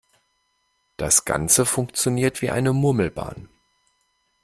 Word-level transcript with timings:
Das 0.97 1.25
Ganze 1.25 1.63
funktioniert 1.63 2.41
wie 2.41 2.49
eine 2.49 2.73
Murmelbahn. 2.73 3.49